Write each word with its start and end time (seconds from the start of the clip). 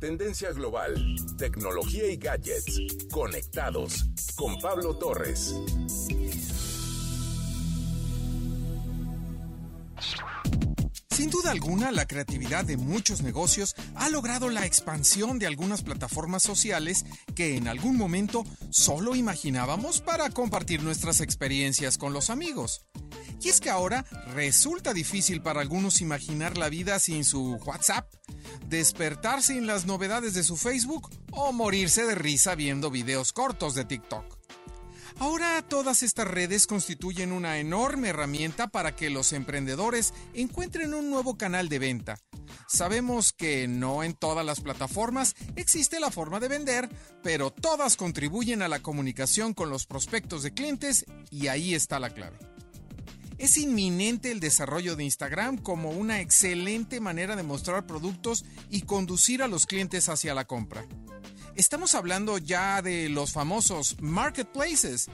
Tendencia 0.00 0.50
global, 0.52 0.94
tecnología 1.36 2.10
y 2.10 2.16
gadgets. 2.16 2.80
Conectados 3.12 4.06
con 4.34 4.58
Pablo 4.58 4.96
Torres. 4.96 5.54
Sin 11.10 11.28
duda 11.28 11.50
alguna, 11.50 11.92
la 11.92 12.06
creatividad 12.06 12.64
de 12.64 12.78
muchos 12.78 13.20
negocios 13.20 13.76
ha 13.94 14.08
logrado 14.08 14.48
la 14.48 14.64
expansión 14.64 15.38
de 15.38 15.46
algunas 15.46 15.82
plataformas 15.82 16.42
sociales 16.42 17.04
que 17.34 17.58
en 17.58 17.68
algún 17.68 17.98
momento 17.98 18.44
solo 18.70 19.14
imaginábamos 19.14 20.00
para 20.00 20.30
compartir 20.30 20.82
nuestras 20.82 21.20
experiencias 21.20 21.98
con 21.98 22.14
los 22.14 22.30
amigos. 22.30 22.86
Y 23.42 23.50
es 23.50 23.60
que 23.60 23.68
ahora 23.68 24.06
resulta 24.34 24.94
difícil 24.94 25.42
para 25.42 25.60
algunos 25.60 26.00
imaginar 26.00 26.56
la 26.56 26.70
vida 26.70 26.98
sin 26.98 27.22
su 27.22 27.56
WhatsApp, 27.66 28.10
despertar 28.66 29.42
sin 29.42 29.66
las 29.66 29.86
novedades 29.86 30.34
de 30.34 30.42
su 30.42 30.56
Facebook 30.56 31.10
o 31.32 31.52
morirse 31.52 32.04
de 32.04 32.14
risa 32.14 32.54
viendo 32.54 32.90
videos 32.90 33.32
cortos 33.32 33.74
de 33.74 33.84
TikTok. 33.84 34.40
Ahora 35.18 35.60
todas 35.60 36.02
estas 36.02 36.26
redes 36.26 36.66
constituyen 36.66 37.32
una 37.32 37.58
enorme 37.58 38.08
herramienta 38.08 38.68
para 38.68 38.96
que 38.96 39.10
los 39.10 39.32
emprendedores 39.32 40.14
encuentren 40.32 40.94
un 40.94 41.10
nuevo 41.10 41.36
canal 41.36 41.68
de 41.68 41.78
venta. 41.78 42.18
Sabemos 42.66 43.32
que 43.32 43.68
no 43.68 44.02
en 44.02 44.14
todas 44.14 44.46
las 44.46 44.60
plataformas 44.60 45.34
existe 45.56 46.00
la 46.00 46.10
forma 46.10 46.40
de 46.40 46.48
vender, 46.48 46.88
pero 47.22 47.50
todas 47.50 47.96
contribuyen 47.96 48.62
a 48.62 48.68
la 48.68 48.80
comunicación 48.80 49.52
con 49.52 49.68
los 49.68 49.86
prospectos 49.86 50.42
de 50.42 50.54
clientes 50.54 51.04
y 51.30 51.48
ahí 51.48 51.74
está 51.74 51.98
la 52.00 52.10
clave. 52.10 52.38
Es 53.40 53.56
inminente 53.56 54.30
el 54.30 54.38
desarrollo 54.38 54.96
de 54.96 55.04
Instagram 55.04 55.56
como 55.56 55.88
una 55.92 56.20
excelente 56.20 57.00
manera 57.00 57.36
de 57.36 57.42
mostrar 57.42 57.86
productos 57.86 58.44
y 58.68 58.82
conducir 58.82 59.42
a 59.42 59.48
los 59.48 59.64
clientes 59.64 60.10
hacia 60.10 60.34
la 60.34 60.44
compra. 60.44 60.84
Estamos 61.56 61.94
hablando 61.94 62.36
ya 62.36 62.82
de 62.82 63.08
los 63.08 63.32
famosos 63.32 63.96
marketplaces. 64.02 65.08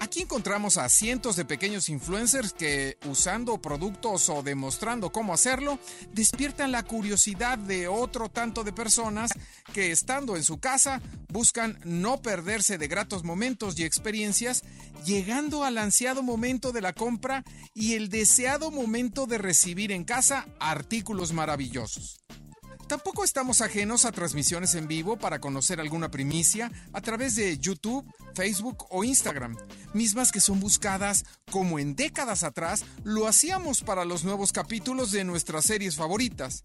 Aquí 0.00 0.22
encontramos 0.22 0.76
a 0.76 0.88
cientos 0.88 1.34
de 1.34 1.44
pequeños 1.44 1.88
influencers 1.88 2.52
que, 2.52 2.98
usando 3.06 3.60
productos 3.60 4.28
o 4.28 4.42
demostrando 4.44 5.10
cómo 5.10 5.34
hacerlo, 5.34 5.80
despiertan 6.12 6.70
la 6.70 6.84
curiosidad 6.84 7.58
de 7.58 7.88
otro 7.88 8.28
tanto 8.28 8.62
de 8.62 8.72
personas 8.72 9.32
que, 9.72 9.90
estando 9.90 10.36
en 10.36 10.44
su 10.44 10.60
casa, 10.60 11.02
buscan 11.28 11.80
no 11.84 12.22
perderse 12.22 12.78
de 12.78 12.86
gratos 12.86 13.24
momentos 13.24 13.78
y 13.78 13.84
experiencias, 13.84 14.62
llegando 15.04 15.64
al 15.64 15.78
ansiado 15.78 16.22
momento 16.22 16.70
de 16.70 16.80
la 16.80 16.92
compra 16.92 17.42
y 17.74 17.94
el 17.94 18.08
deseado 18.08 18.70
momento 18.70 19.26
de 19.26 19.38
recibir 19.38 19.90
en 19.90 20.04
casa 20.04 20.46
artículos 20.60 21.32
maravillosos. 21.32 22.20
Tampoco 22.88 23.22
estamos 23.22 23.60
ajenos 23.60 24.06
a 24.06 24.12
transmisiones 24.12 24.74
en 24.74 24.88
vivo 24.88 25.18
para 25.18 25.40
conocer 25.40 25.78
alguna 25.78 26.10
primicia 26.10 26.72
a 26.94 27.02
través 27.02 27.36
de 27.36 27.58
YouTube, 27.58 28.10
Facebook 28.34 28.86
o 28.88 29.04
Instagram, 29.04 29.58
mismas 29.92 30.32
que 30.32 30.40
son 30.40 30.58
buscadas 30.58 31.26
como 31.50 31.78
en 31.78 31.94
décadas 31.94 32.44
atrás 32.44 32.86
lo 33.04 33.28
hacíamos 33.28 33.82
para 33.82 34.06
los 34.06 34.24
nuevos 34.24 34.52
capítulos 34.52 35.12
de 35.12 35.24
nuestras 35.24 35.66
series 35.66 35.96
favoritas. 35.96 36.64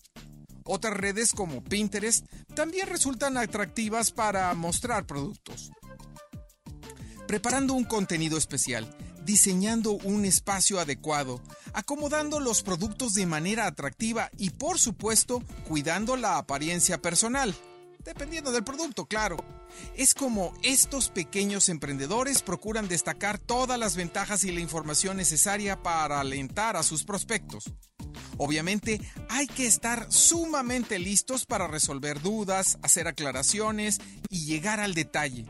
Otras 0.64 0.94
redes 0.94 1.34
como 1.34 1.62
Pinterest 1.62 2.26
también 2.56 2.88
resultan 2.88 3.36
atractivas 3.36 4.12
para 4.12 4.54
mostrar 4.54 5.06
productos. 5.06 5.72
Preparando 7.28 7.74
un 7.74 7.84
contenido 7.84 8.38
especial 8.38 8.88
diseñando 9.26 9.92
un 9.92 10.26
espacio 10.26 10.80
adecuado, 10.80 11.42
acomodando 11.74 12.40
los 12.40 12.64
productos 12.64 13.14
de 13.14 13.26
manera 13.26 13.68
atractiva 13.68 14.30
y 14.38 14.52
por 14.52 14.80
supuesto 14.80 15.42
cuidando 15.68 16.16
la 16.16 16.38
apariencia 16.38 17.02
personal. 17.02 17.56
Dependiendo 18.04 18.52
del 18.52 18.64
producto, 18.64 19.06
claro. 19.06 19.38
Es 19.96 20.14
como 20.14 20.54
estos 20.62 21.10
pequeños 21.10 21.70
emprendedores 21.70 22.42
procuran 22.42 22.88
destacar 22.88 23.40
todas 23.40 23.80
las 23.80 23.96
ventajas 23.96 24.44
y 24.44 24.52
la 24.52 24.60
información 24.60 25.18
necesaria 25.18 25.82
para 25.82 26.20
alentar 26.20 26.76
a 26.76 26.84
sus 26.84 27.06
prospectos. 27.06 27.72
Obviamente 28.38 29.00
hay 29.30 29.48
que 29.48 29.66
estar 29.66 30.12
sumamente 30.12 31.00
listos 31.00 31.46
para 31.46 31.68
resolver 31.68 32.22
dudas, 32.22 32.78
hacer 32.82 33.08
aclaraciones 33.08 34.00
y 34.30 34.46
llegar 34.46 34.80
al 34.80 34.94
detalle. 34.94 35.46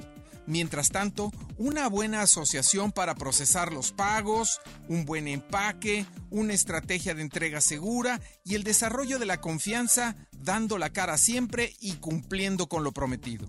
Mientras 0.45 0.89
tanto, 0.89 1.31
una 1.57 1.87
buena 1.87 2.21
asociación 2.21 2.91
para 2.91 3.15
procesar 3.15 3.71
los 3.71 3.91
pagos, 3.91 4.59
un 4.87 5.05
buen 5.05 5.27
empaque, 5.27 6.05
una 6.29 6.53
estrategia 6.53 7.13
de 7.13 7.21
entrega 7.21 7.61
segura 7.61 8.21
y 8.43 8.55
el 8.55 8.63
desarrollo 8.63 9.19
de 9.19 9.25
la 9.25 9.41
confianza 9.41 10.15
dando 10.31 10.77
la 10.77 10.91
cara 10.91 11.17
siempre 11.17 11.75
y 11.79 11.93
cumpliendo 11.93 12.67
con 12.67 12.83
lo 12.83 12.91
prometido. 12.91 13.47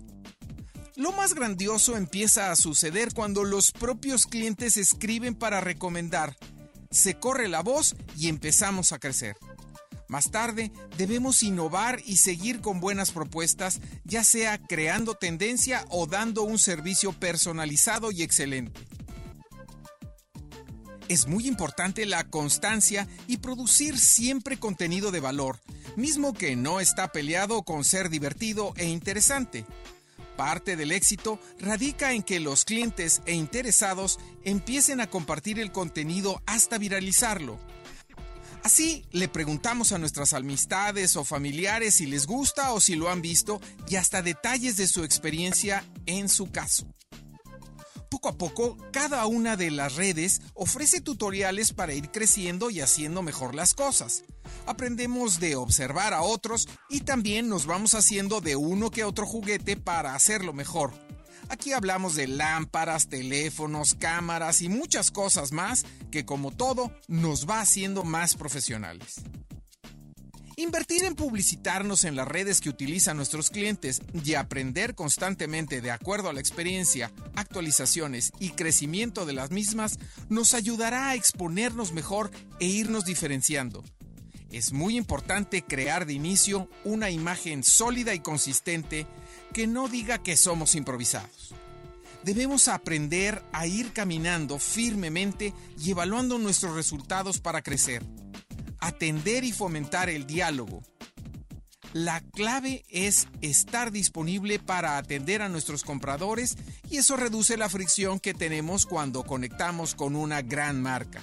Lo 0.95 1.11
más 1.11 1.33
grandioso 1.33 1.97
empieza 1.97 2.51
a 2.51 2.55
suceder 2.55 3.13
cuando 3.13 3.43
los 3.43 3.71
propios 3.71 4.25
clientes 4.25 4.77
escriben 4.77 5.35
para 5.35 5.59
recomendar. 5.59 6.37
Se 6.89 7.19
corre 7.19 7.49
la 7.49 7.61
voz 7.61 7.95
y 8.17 8.29
empezamos 8.29 8.93
a 8.93 8.99
crecer. 8.99 9.35
Más 10.07 10.29
tarde, 10.29 10.71
debemos 10.97 11.41
innovar 11.41 12.01
y 12.05 12.17
seguir 12.17 12.61
con 12.61 12.79
buenas 12.79 13.11
propuestas, 13.11 13.79
ya 14.03 14.23
sea 14.23 14.59
creando 14.59 15.15
tendencia 15.15 15.85
o 15.89 16.05
dando 16.05 16.43
un 16.43 16.59
servicio 16.59 17.11
personalizado 17.13 18.11
y 18.11 18.21
excelente. 18.21 18.79
Es 21.07 21.27
muy 21.27 21.47
importante 21.47 22.05
la 22.05 22.23
constancia 22.23 23.07
y 23.27 23.37
producir 23.37 23.99
siempre 23.99 24.57
contenido 24.57 25.11
de 25.11 25.19
valor, 25.19 25.59
mismo 25.95 26.33
que 26.33 26.55
no 26.55 26.79
está 26.79 27.11
peleado 27.11 27.63
con 27.63 27.83
ser 27.83 28.09
divertido 28.09 28.73
e 28.75 28.85
interesante. 28.85 29.65
Parte 30.35 30.75
del 30.75 30.91
éxito 30.91 31.39
radica 31.59 32.13
en 32.13 32.23
que 32.23 32.39
los 32.39 32.65
clientes 32.65 33.21
e 33.25 33.33
interesados 33.33 34.19
empiecen 34.43 34.99
a 34.99 35.07
compartir 35.07 35.59
el 35.59 35.71
contenido 35.71 36.41
hasta 36.45 36.77
viralizarlo. 36.77 37.59
Así 38.65 39.05
le 39.11 39.27
preguntamos 39.27 39.91
a 39.91 39.99
nuestras 39.99 40.33
amistades 40.33 41.17
o 41.17 41.23
familiares 41.23 41.93
si 41.93 42.07
les 42.07 42.25
gusta 42.25 42.73
o 42.73 42.81
si 42.81 42.95
lo 42.95 43.11
han 43.11 43.21
visto 43.21 43.61
y 43.87 43.97
hasta 43.97 44.23
detalles 44.23 44.75
de 44.75 44.87
su 44.87 45.03
experiencia 45.03 45.85
en 46.07 46.29
su 46.29 46.51
caso. 46.51 46.87
Poco 48.09 48.27
a 48.27 48.39
poco, 48.39 48.75
cada 48.91 49.27
una 49.27 49.55
de 49.55 49.69
las 49.69 49.93
redes 49.97 50.41
ofrece 50.55 50.99
tutoriales 50.99 51.73
para 51.73 51.93
ir 51.93 52.09
creciendo 52.09 52.71
y 52.71 52.81
haciendo 52.81 53.21
mejor 53.21 53.53
las 53.53 53.75
cosas. 53.75 54.23
Aprendemos 54.65 55.39
de 55.39 55.55
observar 55.55 56.15
a 56.15 56.23
otros 56.23 56.67
y 56.89 57.01
también 57.01 57.47
nos 57.47 57.67
vamos 57.67 57.93
haciendo 57.93 58.41
de 58.41 58.55
uno 58.55 58.89
que 58.89 59.03
otro 59.03 59.27
juguete 59.27 59.77
para 59.77 60.15
hacerlo 60.15 60.53
mejor. 60.53 61.04
Aquí 61.49 61.73
hablamos 61.73 62.15
de 62.15 62.27
lámparas, 62.27 63.07
teléfonos, 63.07 63.95
cámaras 63.95 64.61
y 64.61 64.69
muchas 64.69 65.11
cosas 65.11 65.51
más 65.51 65.85
que 66.11 66.25
como 66.25 66.51
todo 66.51 66.91
nos 67.07 67.47
va 67.47 67.61
haciendo 67.61 68.03
más 68.03 68.35
profesionales. 68.35 69.21
Invertir 70.57 71.03
en 71.03 71.15
publicitarnos 71.15 72.05
en 72.05 72.15
las 72.15 72.27
redes 72.27 72.61
que 72.61 72.69
utilizan 72.69 73.17
nuestros 73.17 73.49
clientes 73.49 74.01
y 74.13 74.35
aprender 74.35 74.95
constantemente 74.95 75.81
de 75.81 75.91
acuerdo 75.91 76.29
a 76.29 76.33
la 76.33 76.39
experiencia, 76.39 77.11
actualizaciones 77.35 78.31
y 78.39 78.51
crecimiento 78.51 79.25
de 79.25 79.33
las 79.33 79.51
mismas 79.51 79.99
nos 80.29 80.53
ayudará 80.53 81.09
a 81.09 81.15
exponernos 81.15 81.91
mejor 81.91 82.31
e 82.61 82.67
irnos 82.67 83.03
diferenciando. 83.03 83.83
Es 84.55 84.71
muy 84.71 84.95
importante 84.95 85.63
crear 85.63 86.05
de 86.05 86.13
inicio 86.13 86.69
una 86.85 87.09
imagen 87.09 87.61
sólida 87.61 88.13
y 88.13 88.21
consistente 88.21 89.05
que 89.51 89.67
no 89.67 89.89
diga 89.89 90.23
que 90.23 90.37
somos 90.37 90.75
improvisados. 90.75 91.53
Debemos 92.23 92.69
aprender 92.69 93.43
a 93.51 93.67
ir 93.67 93.91
caminando 93.91 94.57
firmemente 94.57 95.53
y 95.77 95.91
evaluando 95.91 96.37
nuestros 96.37 96.73
resultados 96.73 97.41
para 97.41 97.61
crecer. 97.61 98.01
Atender 98.79 99.43
y 99.43 99.51
fomentar 99.51 100.09
el 100.09 100.25
diálogo. 100.25 100.83
La 101.91 102.21
clave 102.21 102.85
es 102.87 103.27
estar 103.41 103.91
disponible 103.91 104.59
para 104.59 104.97
atender 104.97 105.41
a 105.41 105.49
nuestros 105.49 105.83
compradores 105.83 106.55
y 106.89 106.95
eso 106.95 107.17
reduce 107.17 107.57
la 107.57 107.67
fricción 107.67 108.21
que 108.21 108.33
tenemos 108.33 108.85
cuando 108.85 109.25
conectamos 109.25 109.95
con 109.95 110.15
una 110.15 110.41
gran 110.41 110.81
marca. 110.81 111.21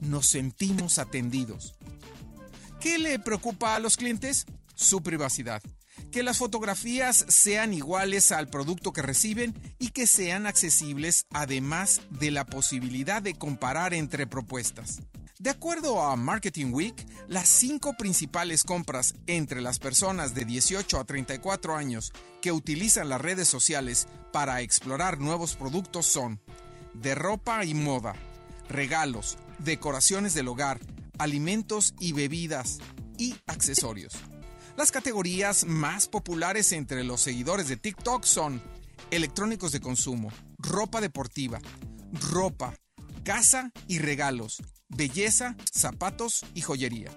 Nos 0.00 0.26
sentimos 0.26 0.98
atendidos. 0.98 1.76
¿Qué 2.84 2.98
le 2.98 3.18
preocupa 3.18 3.74
a 3.74 3.78
los 3.78 3.96
clientes? 3.96 4.44
Su 4.74 5.02
privacidad 5.02 5.62
que 6.12 6.22
las 6.22 6.36
fotografías 6.36 7.24
sean 7.28 7.72
iguales 7.72 8.30
al 8.30 8.48
producto 8.48 8.92
que 8.92 9.00
reciben 9.00 9.54
y 9.78 9.88
que 9.88 10.06
sean 10.06 10.46
accesibles 10.46 11.24
además 11.30 12.02
de 12.10 12.30
la 12.30 12.44
posibilidad 12.44 13.22
de 13.22 13.32
comparar 13.38 13.94
entre 13.94 14.26
propuestas. 14.26 15.00
De 15.38 15.48
acuerdo 15.48 16.02
a 16.02 16.14
Marketing 16.16 16.72
Week, 16.74 16.94
las 17.26 17.48
cinco 17.48 17.94
principales 17.96 18.64
compras 18.64 19.14
entre 19.26 19.62
las 19.62 19.78
personas 19.78 20.34
de 20.34 20.44
18 20.44 21.00
a 21.00 21.04
34 21.04 21.76
años 21.76 22.12
que 22.42 22.52
utilizan 22.52 23.08
las 23.08 23.22
redes 23.22 23.48
sociales 23.48 24.08
para 24.30 24.60
explorar 24.60 25.20
nuevos 25.20 25.56
productos 25.56 26.04
son 26.04 26.38
de 26.92 27.14
ropa 27.14 27.64
y 27.64 27.72
moda, 27.72 28.14
regalos, 28.68 29.38
decoraciones 29.58 30.34
del 30.34 30.48
hogar, 30.48 30.80
alimentos 31.18 31.94
y 32.00 32.12
bebidas 32.12 32.78
y 33.18 33.34
accesorios. 33.46 34.14
Las 34.76 34.90
categorías 34.90 35.64
más 35.66 36.08
populares 36.08 36.72
entre 36.72 37.04
los 37.04 37.20
seguidores 37.20 37.68
de 37.68 37.76
TikTok 37.76 38.24
son 38.24 38.60
electrónicos 39.10 39.72
de 39.72 39.80
consumo, 39.80 40.32
ropa 40.58 41.00
deportiva, 41.00 41.60
ropa, 42.32 42.74
casa 43.22 43.70
y 43.86 43.98
regalos, 43.98 44.62
belleza, 44.88 45.56
zapatos 45.72 46.44
y 46.54 46.62
joyería. 46.62 47.10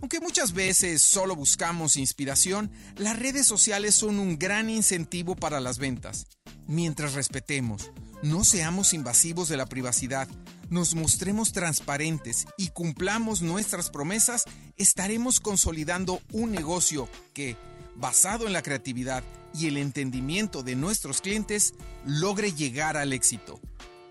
Aunque 0.00 0.20
muchas 0.20 0.52
veces 0.52 1.02
solo 1.02 1.34
buscamos 1.34 1.96
inspiración, 1.96 2.70
las 2.96 3.18
redes 3.18 3.46
sociales 3.46 3.96
son 3.96 4.20
un 4.20 4.38
gran 4.38 4.70
incentivo 4.70 5.34
para 5.34 5.60
las 5.60 5.78
ventas. 5.78 6.26
Mientras 6.68 7.14
respetemos, 7.14 7.90
no 8.22 8.44
seamos 8.44 8.94
invasivos 8.94 9.48
de 9.48 9.56
la 9.56 9.66
privacidad, 9.66 10.28
nos 10.70 10.94
mostremos 10.94 11.52
transparentes 11.52 12.46
y 12.56 12.68
cumplamos 12.68 13.42
nuestras 13.42 13.90
promesas, 13.90 14.44
estaremos 14.76 15.40
consolidando 15.40 16.20
un 16.32 16.52
negocio 16.52 17.08
que, 17.34 17.56
basado 17.96 18.46
en 18.46 18.52
la 18.52 18.62
creatividad 18.62 19.22
y 19.54 19.66
el 19.66 19.76
entendimiento 19.76 20.62
de 20.62 20.76
nuestros 20.76 21.20
clientes, 21.20 21.74
logre 22.04 22.52
llegar 22.52 22.96
al 22.96 23.12
éxito. 23.12 23.60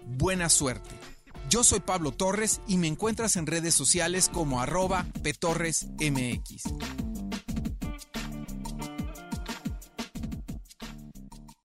Buena 0.06 0.50
suerte. 0.50 0.96
Yo 1.50 1.64
soy 1.64 1.80
Pablo 1.80 2.12
Torres 2.12 2.60
y 2.68 2.78
me 2.78 2.88
encuentras 2.88 3.38
en 3.38 3.48
redes 3.48 3.74
sociales 3.74 4.30
como 4.32 4.60
arroba 4.60 5.06
petorresmx. 5.24 6.64